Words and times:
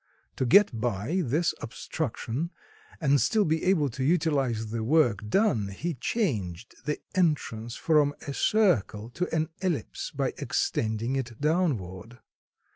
To 0.37 0.47
get 0.47 0.81
by 0.81 1.21
this 1.23 1.53
obstruction 1.61 2.49
and 2.99 3.21
still 3.21 3.45
be 3.45 3.63
able 3.65 3.87
to 3.89 4.03
utilize 4.03 4.71
the 4.71 4.83
work 4.83 5.29
done, 5.29 5.67
he 5.67 5.93
changed 5.93 6.73
the 6.85 6.99
entrance 7.13 7.75
from 7.75 8.15
a 8.27 8.33
circle 8.33 9.11
to 9.11 9.29
an 9.31 9.49
ellipse 9.61 10.09
by 10.09 10.33
extending 10.39 11.15
it 11.17 11.39
downward. 11.39 12.17